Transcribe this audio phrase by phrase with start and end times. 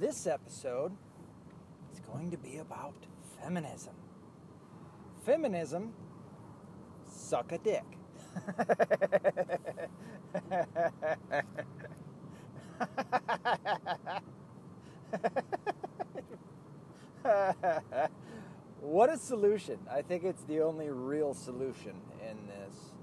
[0.00, 0.92] This episode
[1.92, 2.94] is going to be about
[3.38, 3.92] feminism.
[5.26, 5.92] Feminism,
[7.06, 7.84] suck a dick.
[18.80, 19.78] what a solution.
[19.90, 21.92] I think it's the only real solution
[22.26, 22.94] in this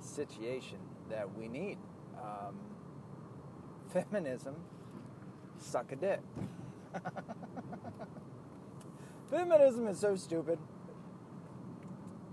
[0.00, 0.78] situation
[1.10, 1.76] that we need.
[2.16, 2.56] Um,
[3.92, 4.56] feminism,
[5.62, 6.20] suck a dick.
[9.30, 10.58] feminism is so stupid.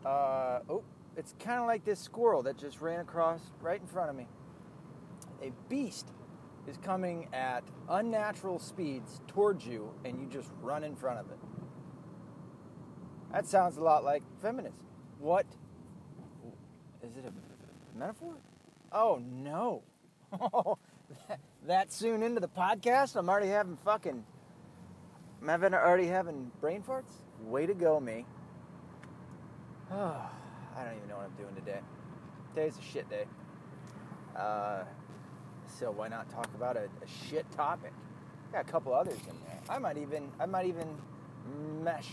[0.05, 0.83] Uh, oh,
[1.15, 4.27] it's kind of like this squirrel that just ran across right in front of me.
[5.41, 6.11] A beast
[6.67, 11.37] is coming at unnatural speeds towards you, and you just run in front of it.
[13.31, 14.73] That sounds a lot like feminism.
[15.19, 15.45] What?
[17.03, 18.35] Is it a metaphor?
[18.91, 19.83] Oh, no.
[21.67, 24.23] that soon into the podcast, I'm already having fucking.
[25.41, 27.11] I'm having, already having brain farts?
[27.43, 28.25] Way to go, me.
[29.91, 29.95] Oh,
[30.77, 31.79] I don't even know what I'm doing today.
[32.53, 33.25] Today's a shit day.
[34.35, 34.83] Uh,
[35.67, 37.93] so why not talk about a, a shit topic?
[38.51, 39.59] Got a couple others in there.
[39.69, 40.87] I might even I might even
[41.83, 42.09] mesh,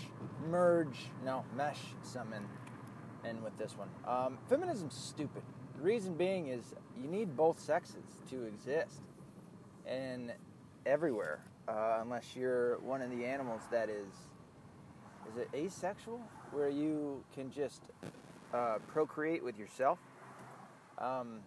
[0.49, 3.89] merge, no, mesh some in, in with this one.
[4.07, 5.43] Um, feminism's stupid.
[5.77, 9.01] The reason being is you need both sexes to exist,
[9.87, 10.33] and
[10.85, 14.13] everywhere, uh, unless you're one of the animals that is,
[15.31, 16.21] is it asexual,
[16.53, 17.83] where you can just
[18.55, 19.99] uh, procreate with yourself.
[20.99, 21.41] Um,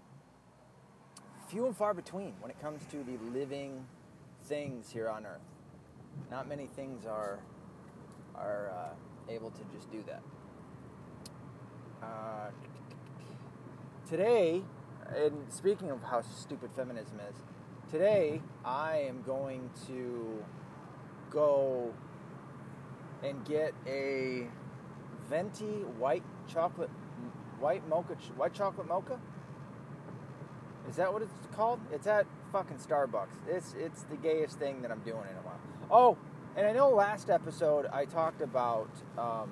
[1.48, 3.86] few and far between when it comes to the living
[4.44, 5.42] things here on Earth.
[6.30, 7.40] Not many things are
[8.36, 10.22] are uh, able to just do that.
[12.02, 12.52] Uh,
[14.08, 14.62] today,
[15.16, 17.36] and speaking of how stupid feminism is,
[17.92, 20.44] today I am going to
[21.30, 21.94] go
[23.24, 24.48] and get a
[25.30, 26.90] venti white chocolate,
[27.60, 29.20] white mocha, white chocolate mocha
[30.90, 31.80] is that what it's called?
[31.92, 33.48] It's at fucking Starbucks.
[33.48, 35.60] It's it's the gayest thing that I'm doing in a while.
[35.92, 36.18] Oh,
[36.56, 39.52] and I know last episode I talked about um,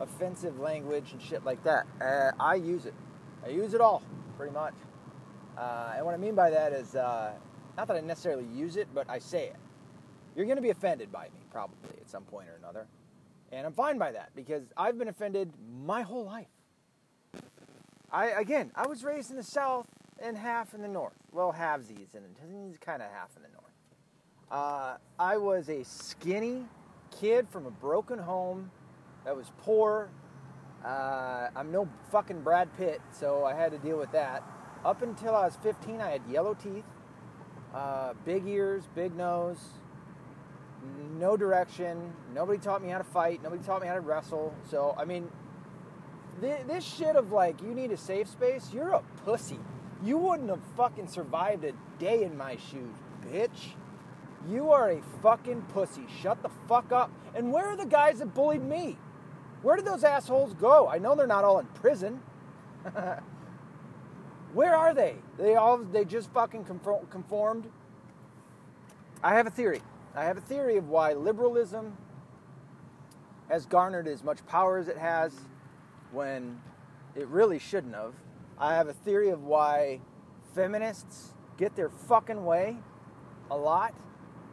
[0.00, 1.86] offensive language and shit like that.
[2.00, 2.94] Uh, I use it.
[3.44, 4.02] I use it all,
[4.36, 4.74] pretty much.
[5.56, 7.32] Uh, and what I mean by that is uh,
[7.76, 9.56] not that I necessarily use it, but I say it.
[10.34, 12.86] You're going to be offended by me probably at some point or another,
[13.52, 15.52] and I'm fine by that because I've been offended
[15.84, 16.48] my whole life.
[18.12, 19.86] I again, I was raised in the South
[20.18, 21.14] and half in the north.
[21.32, 22.24] Well, halvesies, and
[22.68, 23.66] he's kind of half in the north.
[24.50, 26.64] Uh, I was a skinny
[27.10, 28.70] kid from a broken home
[29.24, 30.10] that was poor.
[30.86, 34.44] Uh, I'm no fucking Brad Pitt, so I had to deal with that.
[34.84, 36.84] Up until I was 15, I had yellow teeth,
[37.74, 39.58] uh, big ears, big nose,
[41.18, 42.12] no direction.
[42.32, 43.42] Nobody taught me how to fight.
[43.42, 44.54] Nobody taught me how to wrestle.
[44.70, 45.28] So, I mean,
[46.40, 49.58] this shit of like, you need a safe space, you're a pussy.
[50.04, 52.94] You wouldn't have fucking survived a day in my shoes,
[53.26, 53.72] bitch.
[54.48, 56.06] You are a fucking pussy.
[56.22, 57.10] Shut the fuck up.
[57.34, 58.98] And where are the guys that bullied me?
[59.66, 60.88] Where did those assholes go?
[60.88, 62.20] I know they're not all in prison.
[64.54, 65.16] where are they?
[65.38, 66.66] They all they just fucking
[67.10, 67.68] conformed.
[69.24, 69.82] I have a theory.
[70.14, 71.96] I have a theory of why liberalism
[73.48, 75.34] has garnered as much power as it has
[76.12, 76.60] when
[77.16, 78.14] it really shouldn't have.
[78.60, 80.00] I have a theory of why
[80.54, 82.76] feminists get their fucking way
[83.50, 83.94] a lot.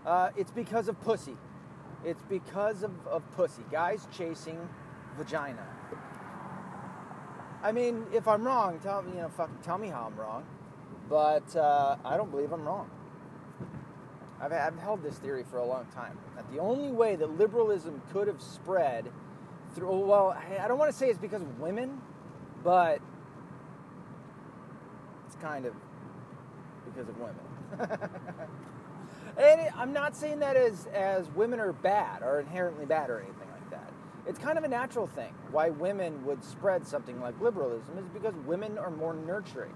[0.08, 1.38] Uh, it's because of pussy.
[2.04, 3.62] It's because of, of pussy.
[3.72, 4.58] Guys chasing
[5.18, 5.66] vagina.
[7.64, 10.44] I mean, if I'm wrong, tell me, you know, fucking tell me how I'm wrong.
[11.10, 12.90] But uh, I don't believe I'm wrong.
[14.42, 16.18] I've, I've held this theory for a long time.
[16.36, 19.10] That the only way that liberalism could have spread
[19.74, 22.02] through, well, I don't want to say it's because of women,
[22.64, 23.00] but
[25.26, 25.74] it's kind of
[26.86, 27.40] because of women.
[29.38, 33.20] and it, I'm not saying that as, as women are bad or inherently bad or
[33.20, 33.48] anything.
[34.26, 35.34] It's kind of a natural thing.
[35.52, 39.76] Why women would spread something like liberalism is because women are more nurturing.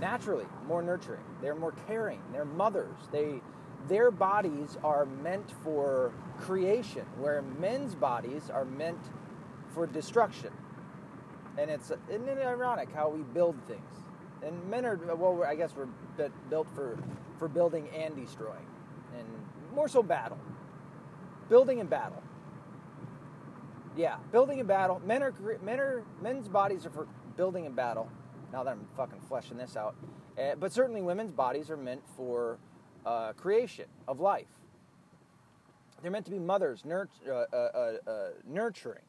[0.00, 1.24] Naturally, more nurturing.
[1.42, 2.20] They're more caring.
[2.32, 2.96] They're mothers.
[3.10, 3.40] They,
[3.88, 9.00] their bodies are meant for creation, where men's bodies are meant
[9.74, 10.52] for destruction.
[11.56, 13.98] And it's isn't it ironic how we build things?
[14.42, 15.44] and men are well.
[15.44, 15.88] I guess we're
[16.50, 16.98] built for
[17.38, 18.66] for building and destroying,
[19.16, 19.26] and
[19.74, 20.38] more so battle,
[21.48, 22.22] building and battle.
[23.98, 25.02] Yeah, building and battle.
[25.04, 28.08] Men are men are men's bodies are for building and battle.
[28.52, 29.96] Now that I'm fucking fleshing this out,
[30.38, 32.58] uh, but certainly women's bodies are meant for
[33.04, 34.46] uh, creation of life.
[36.00, 39.02] They're meant to be mothers, nurt- uh, uh, uh, uh, nurturing.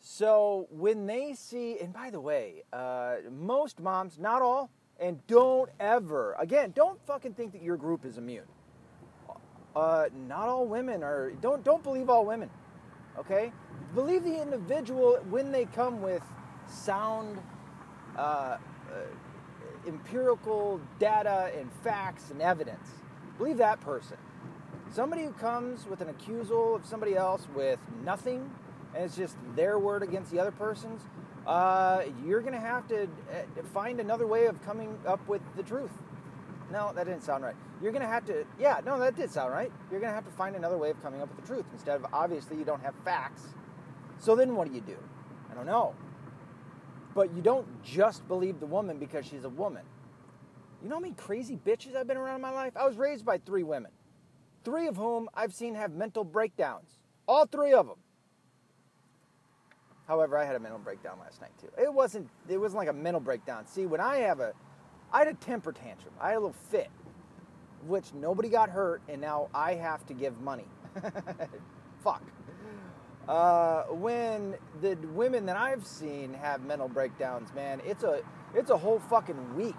[0.00, 2.62] So when they see, and by the way,
[3.30, 8.16] most moms, not all, and don't ever, again, don't fucking think that your group is
[8.16, 8.46] immune.
[9.74, 12.48] Not all women are, don't, don't believe all women,
[13.18, 13.52] okay?
[13.94, 16.22] Believe the individual when they come with
[16.68, 17.38] sound,
[18.16, 18.58] uh, uh,
[19.86, 22.88] empirical data and facts and evidence.
[23.38, 24.16] Believe that person.
[24.92, 28.50] Somebody who comes with an accusal of somebody else with nothing
[28.94, 31.02] and it's just their word against the other person's,
[31.46, 35.62] uh, you're going to have to uh, find another way of coming up with the
[35.62, 35.90] truth.
[36.70, 37.56] No, that didn't sound right.
[37.82, 39.72] You're going to have to, yeah, no, that did sound right.
[39.90, 41.96] You're going to have to find another way of coming up with the truth instead
[41.96, 43.42] of obviously you don't have facts.
[44.18, 44.96] So then what do you do?
[45.50, 45.94] I don't know.
[47.14, 49.82] But you don't just believe the woman because she's a woman.
[50.82, 52.76] You know how many crazy bitches I've been around in my life?
[52.76, 53.90] I was raised by three women,
[54.64, 56.98] three of whom I've seen have mental breakdowns.
[57.26, 57.98] All three of them.
[60.06, 61.68] However, I had a mental breakdown last night too.
[61.80, 63.66] It wasn't it wasn't like a mental breakdown.
[63.66, 64.54] See, when I have a
[65.12, 66.14] I had a temper tantrum.
[66.20, 66.90] I had a little fit,
[67.86, 70.66] which nobody got hurt, and now I have to give money.
[72.04, 72.22] Fuck.
[73.28, 78.22] Uh, when the women that I've seen have mental breakdowns, man, it's a
[78.54, 79.76] it's a whole fucking week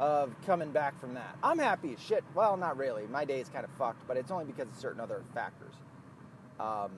[0.00, 1.36] of coming back from that.
[1.42, 2.24] I'm happy as shit.
[2.34, 3.06] Well, not really.
[3.06, 5.74] My day is kind of fucked, but it's only because of certain other factors.
[6.58, 6.90] Um,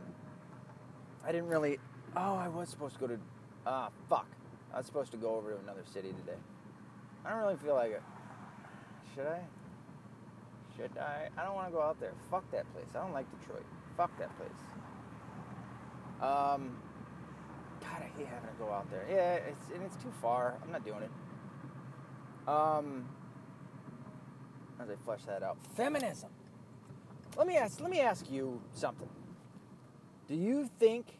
[1.26, 1.78] I didn't really
[2.16, 3.18] Oh, I was supposed to go to.
[3.66, 4.26] Ah, uh, fuck.
[4.74, 6.38] I was supposed to go over to another city today.
[7.24, 8.02] I don't really feel like it.
[9.14, 9.40] Should I?
[10.76, 11.28] Should I?
[11.36, 12.12] I don't want to go out there.
[12.30, 12.86] Fuck that place.
[12.94, 13.64] I don't like Detroit.
[13.96, 14.50] Fuck that place.
[16.20, 16.76] Um.
[17.80, 19.04] God, I hate having to go out there.
[19.10, 20.56] Yeah, it's and it's too far.
[20.62, 21.10] I'm not doing it.
[22.48, 23.08] Um.
[24.80, 26.30] As I flesh that out, feminism.
[27.36, 27.80] Let me ask.
[27.80, 29.08] Let me ask you something.
[30.28, 31.18] Do you think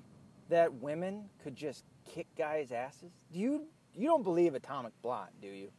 [0.48, 3.12] that women could just kick guys' asses?
[3.32, 5.70] Do you you don't believe Atomic Blonde, do you?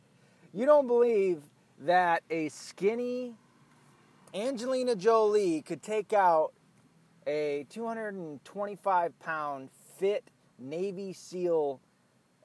[0.54, 1.44] You don't believe
[1.80, 3.36] that a skinny
[4.34, 6.52] Angelina Jolie could take out
[7.26, 10.26] a 225 pound fit
[10.60, 11.80] Navy SEAL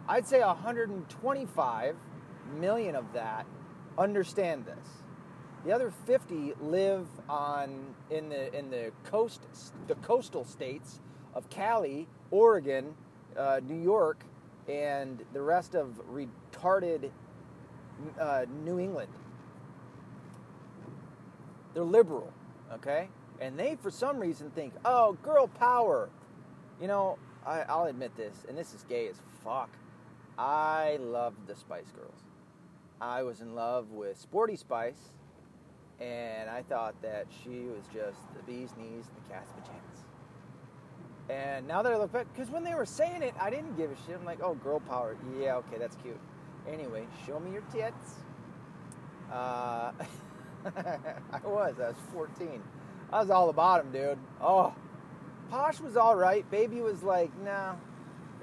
[0.08, 1.94] I'd say 125
[2.58, 3.46] million of that
[3.98, 5.02] understand this.
[5.64, 9.46] The other 50 live on in the in the coast
[9.88, 11.00] the coastal states
[11.34, 12.94] of Cali, Oregon,
[13.36, 14.24] uh, New York,
[14.68, 17.10] and the rest of retarded
[18.18, 19.12] uh, New England.
[21.74, 22.32] They're liberal,
[22.72, 23.08] okay?
[23.40, 26.10] And they, for some reason, think, oh, girl power.
[26.80, 29.70] You know, I, I'll admit this, and this is gay as fuck.
[30.36, 32.29] I love the Spice Girls.
[33.00, 35.12] I was in love with Sporty Spice,
[36.00, 40.04] and I thought that she was just the bee's knees and the cat's pajamas.
[41.30, 43.90] And now that I look back, because when they were saying it, I didn't give
[43.90, 44.16] a shit.
[44.18, 45.16] I'm like, oh, girl power.
[45.40, 46.18] Yeah, okay, that's cute.
[46.68, 48.16] Anyway, show me your tits.
[49.32, 49.92] Uh,
[50.66, 51.76] I was.
[51.80, 52.62] I was 14.
[53.12, 54.18] I was all about him, dude.
[54.40, 54.74] Oh,
[55.50, 56.48] Posh was all right.
[56.50, 57.74] Baby was like, nah.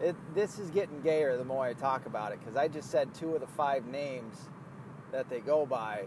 [0.02, 3.14] It, this is getting gayer the more I talk about it because I just said
[3.16, 4.50] two of the five names
[5.12, 6.04] that they go by,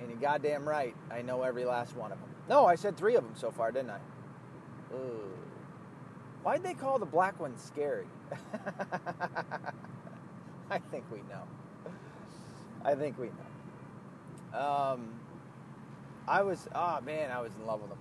[0.00, 2.28] and you're goddamn right, I know every last one of them.
[2.48, 3.98] No, I said three of them so far, didn't I?
[4.94, 5.32] Ooh.
[6.42, 8.06] Why'd they call the black one scary?
[10.70, 11.42] I think we know.
[12.84, 14.58] I think we know.
[14.58, 15.08] Um,
[16.28, 17.98] I was, oh man, I was in love with them.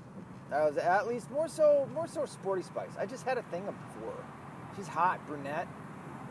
[0.51, 2.91] I was at least more so, more so Sporty Spice.
[2.99, 3.63] I just had a thing
[3.99, 4.23] for her.
[4.75, 5.67] She's hot, brunette,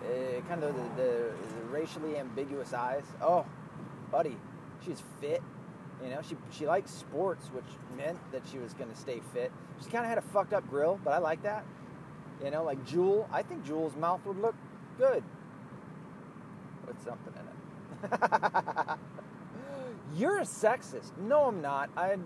[0.05, 3.05] uh, kind of the, the, the, racially ambiguous eyes.
[3.23, 3.47] Oh,
[4.11, 4.37] buddy,
[4.85, 5.43] she's fit.
[6.03, 7.65] You know, she she likes sports, which
[7.97, 9.51] meant that she was going to stay fit.
[9.83, 11.65] She kind of had a fucked up grill, but I like that.
[12.45, 13.29] You know, like Jewel.
[13.33, 14.57] I think Jewel's mouth would look
[14.99, 15.23] good
[16.87, 18.99] with something in it.
[20.15, 21.17] You're a sexist.
[21.19, 21.91] No, I'm not.
[21.97, 22.17] I,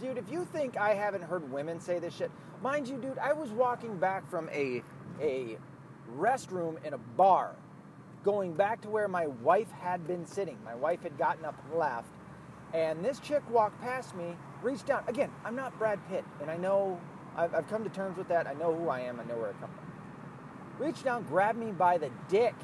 [0.00, 2.30] dude, if you think I haven't heard women say this shit,
[2.62, 4.82] mind you, dude, I was walking back from a
[5.20, 5.58] a
[6.16, 7.54] restroom in a bar,
[8.24, 10.58] going back to where my wife had been sitting.
[10.64, 12.10] My wife had gotten up and left,
[12.72, 15.04] and this chick walked past me, reached down.
[15.06, 17.00] Again, I'm not Brad Pitt, and I know
[17.36, 18.46] I've, I've come to terms with that.
[18.46, 19.20] I know who I am.
[19.20, 20.86] I know where I come from.
[20.86, 22.54] Reached down, grabbed me by the dick.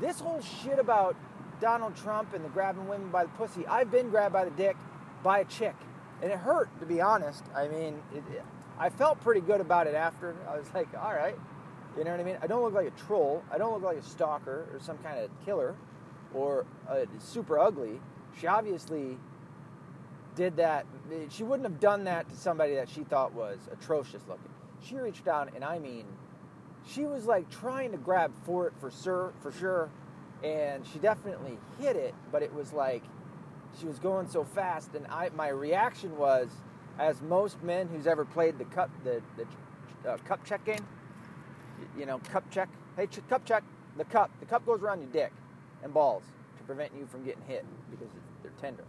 [0.00, 1.16] This whole shit about
[1.60, 3.66] Donald Trump and the grabbing women by the pussy.
[3.66, 4.76] I've been grabbed by the dick
[5.22, 5.74] by a chick,
[6.22, 7.44] and it hurt to be honest.
[7.54, 8.42] I mean, it, it,
[8.78, 10.34] I felt pretty good about it after.
[10.48, 11.36] I was like, all right,
[11.96, 12.38] you know what I mean?
[12.40, 13.42] I don't look like a troll.
[13.50, 15.74] I don't look like a stalker or some kind of killer
[16.34, 18.00] or uh, super ugly.
[18.38, 19.18] She obviously
[20.36, 20.86] did that.
[21.28, 24.50] She wouldn't have done that to somebody that she thought was atrocious looking.
[24.82, 26.04] She reached down, and I mean,
[26.88, 29.90] she was like trying to grab for it for sure, for sure,
[30.42, 32.14] and she definitely hit it.
[32.32, 33.02] But it was like
[33.78, 36.48] she was going so fast, and I my reaction was,
[36.98, 40.86] as most men who's ever played the cup the the uh, cup check game,
[41.98, 42.68] you know, cup check.
[42.96, 43.62] Hey, ch- cup check.
[43.96, 44.30] The cup.
[44.40, 45.32] The cup goes around your dick
[45.82, 46.24] and balls
[46.58, 48.08] to prevent you from getting hit because
[48.42, 48.84] they're tender.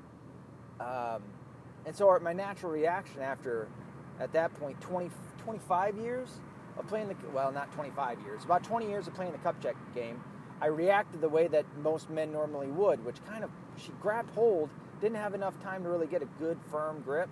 [0.79, 1.21] Um,
[1.86, 3.67] and so my natural reaction after,
[4.19, 5.10] at that point, 20,
[5.43, 6.29] 25 years
[6.77, 9.75] of playing the, well, not 25 years, about 20 years of playing the cup check
[9.95, 10.21] game,
[10.62, 14.69] I reacted the way that most men normally would, which kind of, she grabbed hold,
[15.01, 17.29] didn't have enough time to really get a good firm grip,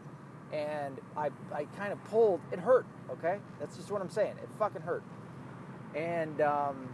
[0.52, 3.38] and I, I kind of pulled, it hurt, okay?
[3.60, 4.36] That's just what I'm saying.
[4.42, 5.04] It fucking hurt.
[5.96, 6.90] And, um,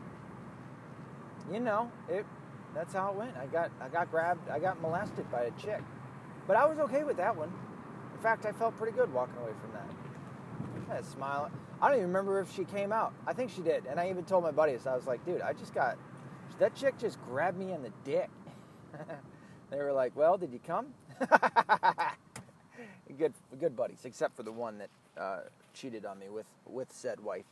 [1.52, 2.26] you know, it,
[2.74, 3.36] that's how it went.
[3.38, 5.82] I got, I got grabbed, I got molested by a chick.
[6.48, 7.52] But I was okay with that one.
[8.14, 10.90] In fact, I felt pretty good walking away from that.
[10.90, 11.52] I had a smile.
[11.82, 13.14] I don't even remember if she came out.
[13.28, 13.86] I think she did.
[13.86, 15.98] And I even told my buddies, I was like, dude, I just got,
[16.60, 18.30] that chick just grabbed me in the dick.
[19.70, 20.88] they were like, well, did you come?
[23.18, 25.40] good, good buddies, except for the one that uh,
[25.74, 27.46] cheated on me with, with said wife.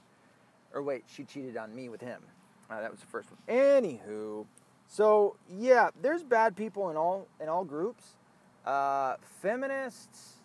[0.73, 2.21] Or wait, she cheated on me with him.
[2.69, 3.39] Uh, that was the first one.
[3.55, 4.45] Anywho,
[4.87, 8.15] so yeah, there's bad people in all in all groups.
[8.65, 10.35] Uh, feminists,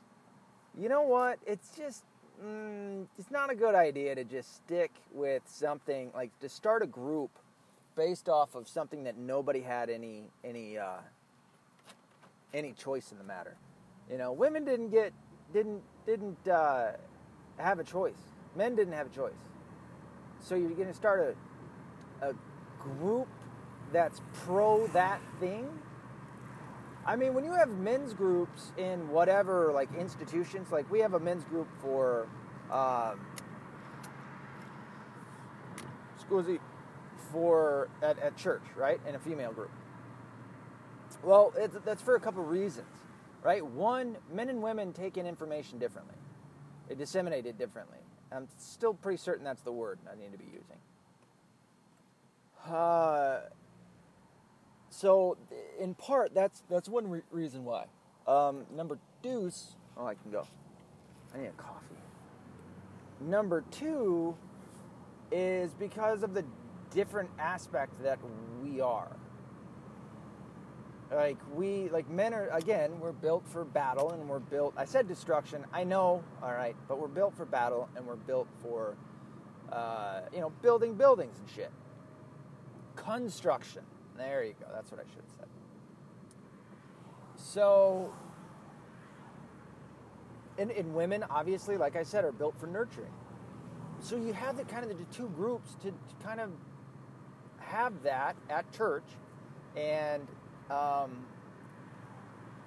[0.76, 1.38] you know what?
[1.46, 2.02] It's just,
[2.44, 6.86] mm, it's not a good idea to just stick with something like to start a
[6.86, 7.30] group
[7.96, 10.98] based off of something that nobody had any any uh,
[12.52, 13.56] any choice in the matter.
[14.10, 15.12] You know, women didn't get
[15.52, 16.92] didn't didn't uh,
[17.58, 18.14] have a choice.
[18.56, 19.32] Men didn't have a choice.
[20.40, 21.36] So you're going to start
[22.22, 22.34] a a
[22.98, 23.28] group
[23.92, 25.68] that's pro that thing
[27.08, 31.18] I mean, when you have men's groups in whatever like institutions, like we have a
[31.18, 32.28] men's group for,
[32.70, 33.18] um,
[36.22, 36.58] scusi,
[37.32, 39.70] for at, at church, right, and a female group.
[41.22, 41.54] Well,
[41.84, 42.86] that's for a couple reasons,
[43.42, 43.64] right?
[43.64, 46.14] One, men and women take in information differently.
[46.88, 47.97] They disseminate it differently.
[48.32, 50.76] I'm still pretty certain that's the word I need to be using.
[52.68, 53.40] Uh,
[54.90, 55.36] so
[55.78, 57.86] in part that's that's one re- reason why.
[58.26, 60.46] Um, number deuce, oh I can go.
[61.34, 61.96] I need a coffee.
[63.20, 64.36] Number two
[65.30, 66.44] is because of the
[66.90, 68.18] different aspect that
[68.62, 69.16] we are.
[71.10, 75.08] Like we like men are again, we're built for battle and we're built I said
[75.08, 78.96] destruction, I know, all right, but we're built for battle and we're built for
[79.72, 81.70] uh, you know, building buildings and shit.
[82.96, 83.82] Construction.
[84.16, 84.66] There you go.
[84.72, 85.46] That's what I should have said.
[87.36, 88.12] So,
[90.58, 93.12] and, and women, obviously, like I said, are built for nurturing.
[94.00, 96.50] So you have the kind of the two groups to, to kind of
[97.58, 99.04] have that at church,
[99.76, 100.26] and
[100.70, 101.24] um,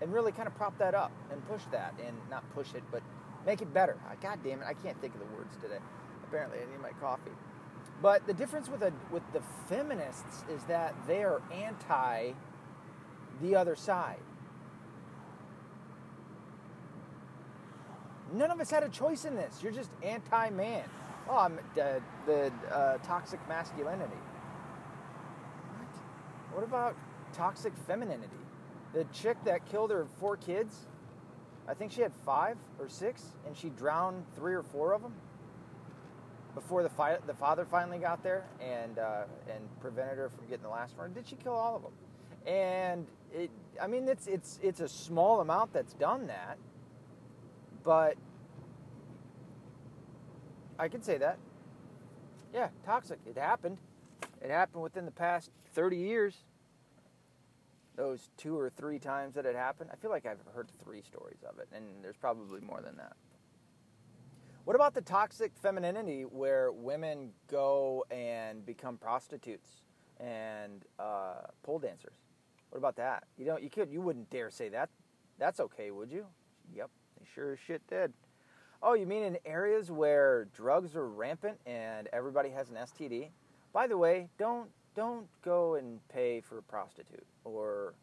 [0.01, 3.01] and really kind of prop that up and push that, and not push it, but
[3.45, 3.97] make it better.
[4.21, 5.79] God damn it, I can't think of the words today.
[6.23, 7.31] Apparently, I need my coffee.
[8.01, 12.33] But the difference with a, with the feminists is that they are anti
[13.41, 14.19] the other side.
[18.33, 19.59] None of us had a choice in this.
[19.61, 20.83] You're just anti-man.
[21.29, 24.15] Oh, I'm the, the uh, toxic masculinity.
[25.75, 26.55] What?
[26.55, 26.95] What about
[27.33, 28.29] toxic femininity?
[28.93, 30.87] The chick that killed her four kids.
[31.67, 35.13] I think she had five or six, and she drowned three or four of them
[36.55, 40.63] before the fi- the father finally got there and uh, and prevented her from getting
[40.63, 41.13] the last one.
[41.13, 41.93] Did she kill all of them?
[42.45, 46.57] And it, I mean, it's it's it's a small amount that's done that,
[47.83, 48.17] but
[50.77, 51.37] I can say that.
[52.53, 53.19] Yeah, toxic.
[53.25, 53.77] It happened.
[54.41, 56.43] It happened within the past 30 years.
[58.01, 61.43] Those two or three times that it happened, I feel like I've heard three stories
[61.47, 63.13] of it, and there's probably more than that.
[64.63, 69.69] What about the toxic femininity where women go and become prostitutes
[70.19, 72.15] and uh, pole dancers?
[72.71, 73.25] What about that?
[73.37, 73.61] You don't.
[73.61, 73.91] You could.
[73.91, 74.89] You wouldn't dare say that.
[75.37, 76.25] That's okay, would you?
[76.73, 76.89] Yep.
[77.19, 78.13] They sure as shit did.
[78.81, 83.29] Oh, you mean in areas where drugs are rampant and everybody has an STD?
[83.73, 87.93] By the way, don't don't go and pay for a prostitute or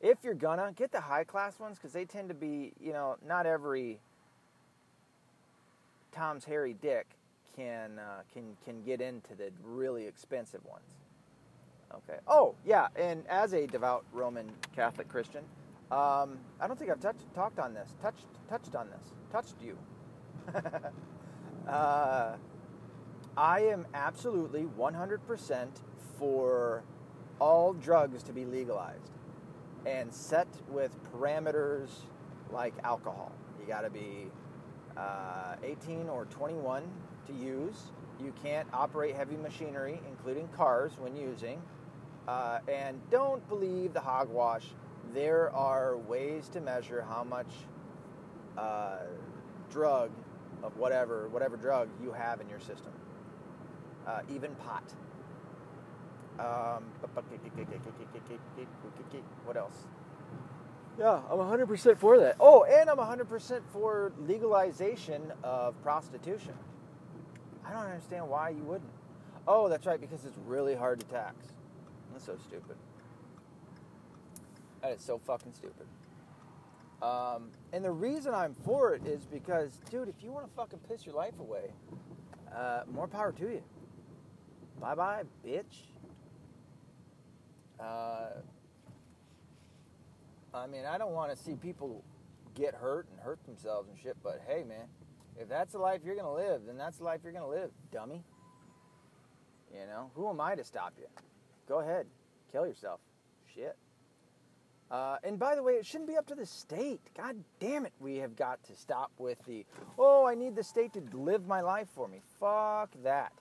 [0.00, 3.16] if you're gonna get the high class ones because they tend to be you know
[3.26, 3.98] not every
[6.12, 7.06] Tom's hairy dick
[7.54, 10.96] can uh, can can get into the really expensive ones.
[11.94, 12.18] Okay.
[12.26, 15.42] Oh yeah, and as a devout Roman Catholic Christian,
[15.90, 19.76] um, I don't think I've touched talked on this, touched touched on this, touched you.
[21.68, 22.36] uh,
[23.36, 25.68] I am absolutely 100%
[26.18, 26.82] for
[27.40, 29.12] all drugs to be legalized
[29.86, 31.88] and set with parameters
[32.50, 33.32] like alcohol.
[33.60, 34.30] You got to be
[34.96, 36.82] uh, 18 or 21
[37.26, 37.92] to use.
[38.20, 41.62] You can't operate heavy machinery, including cars, when using.
[42.26, 44.66] Uh, and don't believe the hogwash.
[45.14, 47.48] There are ways to measure how much
[48.56, 48.98] uh,
[49.70, 50.10] drug
[50.62, 52.92] of whatever whatever drug you have in your system.
[54.06, 54.82] Uh, even pot.
[56.38, 56.84] Um,
[59.44, 59.86] what else?
[60.98, 62.36] Yeah, I'm 100% for that.
[62.40, 66.54] Oh, and I'm 100% for legalization of prostitution.
[67.64, 68.90] I don't understand why you wouldn't.
[69.46, 71.46] Oh, that's right, because it's really hard to tax.
[72.12, 72.76] That's so stupid.
[74.82, 75.86] That is so fucking stupid.
[77.02, 80.80] Um, and the reason I'm for it is because, dude, if you want to fucking
[80.88, 81.72] piss your life away,
[82.54, 83.62] uh, more power to you.
[84.80, 85.92] Bye bye, bitch.
[87.80, 88.30] Uh,
[90.54, 92.02] I mean, I don't want to see people
[92.54, 94.86] get hurt and hurt themselves and shit, but hey, man,
[95.38, 97.50] if that's the life you're going to live, then that's the life you're going to
[97.50, 98.24] live, dummy.
[99.72, 101.06] You know, who am I to stop you?
[101.68, 102.06] Go ahead,
[102.50, 103.00] kill yourself.
[103.54, 103.76] Shit.
[104.90, 107.02] Uh, and by the way, it shouldn't be up to the state.
[107.16, 109.66] God damn it, we have got to stop with the,
[109.98, 112.22] oh, I need the state to live my life for me.
[112.40, 113.32] Fuck that.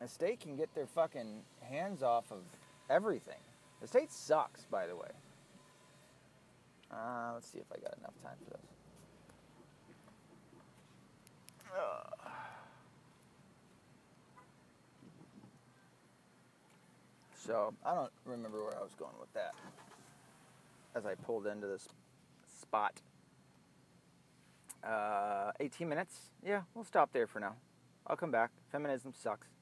[0.00, 2.42] The state can get their fucking hands off of
[2.90, 3.38] everything.
[3.80, 5.08] The state sucks, by the way.
[6.90, 8.74] Uh, let's see if I got enough time for this.
[17.46, 19.54] So I don't remember where I was going with that.
[20.94, 21.88] As I pulled into this
[22.60, 23.02] spot.
[24.82, 26.30] Uh, 18 minutes?
[26.44, 27.56] Yeah, we'll stop there for now.
[28.06, 28.50] I'll come back.
[28.72, 29.53] Feminism sucks.